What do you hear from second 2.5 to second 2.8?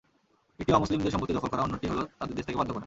বাধ্য করা।